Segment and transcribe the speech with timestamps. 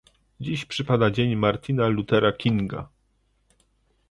[0.39, 2.89] Dziś przypada Dzień Martina Luthera Kinga